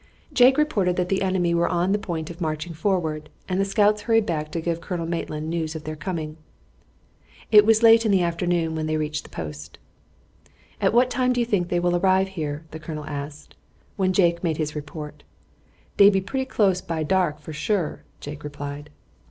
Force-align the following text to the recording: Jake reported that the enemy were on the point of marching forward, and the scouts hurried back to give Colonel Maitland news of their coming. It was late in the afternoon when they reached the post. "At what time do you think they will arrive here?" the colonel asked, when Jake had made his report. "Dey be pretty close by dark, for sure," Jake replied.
Jake 0.33 0.57
reported 0.57 0.95
that 0.95 1.09
the 1.09 1.21
enemy 1.21 1.53
were 1.53 1.69
on 1.69 1.91
the 1.91 1.99
point 1.99 2.31
of 2.31 2.41
marching 2.41 2.73
forward, 2.73 3.29
and 3.47 3.61
the 3.61 3.65
scouts 3.65 4.01
hurried 4.01 4.25
back 4.25 4.51
to 4.51 4.59
give 4.59 4.81
Colonel 4.81 5.05
Maitland 5.05 5.47
news 5.47 5.75
of 5.75 5.83
their 5.83 5.95
coming. 5.95 6.37
It 7.51 7.67
was 7.67 7.83
late 7.83 8.03
in 8.03 8.11
the 8.11 8.23
afternoon 8.23 8.73
when 8.73 8.87
they 8.87 8.97
reached 8.97 9.25
the 9.25 9.29
post. 9.29 9.77
"At 10.81 10.91
what 10.95 11.11
time 11.11 11.33
do 11.33 11.39
you 11.39 11.45
think 11.45 11.69
they 11.69 11.79
will 11.79 11.95
arrive 11.97 12.29
here?" 12.29 12.65
the 12.71 12.79
colonel 12.79 13.05
asked, 13.05 13.55
when 13.95 14.11
Jake 14.11 14.33
had 14.37 14.43
made 14.43 14.57
his 14.57 14.75
report. 14.75 15.21
"Dey 15.97 16.09
be 16.09 16.19
pretty 16.19 16.45
close 16.45 16.81
by 16.81 17.03
dark, 17.03 17.39
for 17.39 17.53
sure," 17.53 18.03
Jake 18.21 18.43
replied. 18.43 18.89